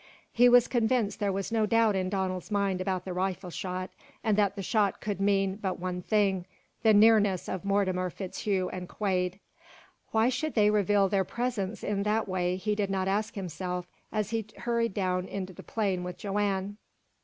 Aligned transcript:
He 0.31 0.49
was 0.49 0.67
convinced 0.67 1.19
there 1.19 1.31
was 1.31 1.51
no 1.51 1.67
doubt 1.67 1.95
in 1.95 2.09
Donald's 2.09 2.49
mind 2.49 2.81
about 2.81 3.05
the 3.05 3.13
rifle 3.13 3.51
shot, 3.51 3.91
and 4.23 4.35
that 4.35 4.55
the 4.55 4.63
shot 4.63 4.99
could 4.99 5.21
mean 5.21 5.57
but 5.57 5.79
one 5.79 6.01
thing 6.01 6.47
the 6.81 6.91
nearness 6.91 7.47
of 7.47 7.63
Mortimer 7.63 8.09
FitzHugh 8.09 8.67
and 8.73 8.89
Quade. 8.89 9.39
Why 10.09 10.25
they 10.25 10.29
should 10.31 10.57
reveal 10.57 11.07
their 11.07 11.23
presence 11.23 11.83
in 11.83 12.01
that 12.01 12.27
way 12.27 12.55
he 12.55 12.73
did 12.73 12.89
not 12.89 13.07
ask 13.07 13.35
himself 13.35 13.85
as 14.11 14.31
he 14.31 14.47
hurried 14.57 14.95
down 14.95 15.27
into 15.27 15.53
the 15.53 15.61
plain 15.61 16.03
with 16.03 16.17
Joanne. 16.17 16.77